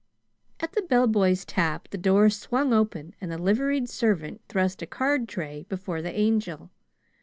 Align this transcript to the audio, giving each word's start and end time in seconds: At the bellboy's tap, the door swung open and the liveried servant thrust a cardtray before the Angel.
At 0.59 0.71
the 0.71 0.81
bellboy's 0.81 1.45
tap, 1.45 1.89
the 1.89 1.97
door 1.99 2.31
swung 2.31 2.73
open 2.73 3.13
and 3.21 3.31
the 3.31 3.37
liveried 3.37 3.87
servant 3.87 4.41
thrust 4.49 4.81
a 4.81 4.87
cardtray 4.87 5.67
before 5.69 6.01
the 6.01 6.11
Angel. 6.17 6.71